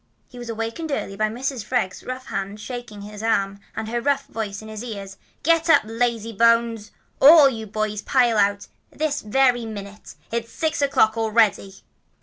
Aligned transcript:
He 0.29 0.39
was 0.39 0.49
awakened 0.49 0.91
early 0.91 1.15
by 1.15 1.29
Mrs. 1.29 1.63
Freg's 1.63 2.03
rough 2.03 2.25
hand 2.25 2.59
shaking 2.59 3.01
him 3.03 3.11
by 3.11 3.17
the 3.19 3.27
arm, 3.27 3.59
and 3.75 3.87
her 3.87 4.01
rough 4.01 4.25
voice 4.25 4.59
in 4.63 4.67
his 4.67 4.83
ears: 4.83 5.15
"Get 5.43 5.69
up, 5.69 5.83
lazy 5.85 6.33
bones! 6.33 6.89
All 7.19 7.47
you 7.47 7.67
boys 7.67 8.01
pile 8.01 8.39
out, 8.39 8.65
this 8.89 9.21
very 9.21 9.67
minute! 9.67 10.15
It's 10.31 10.51
six 10.51 10.81
o'clock 10.81 11.17
already!" 11.17 11.83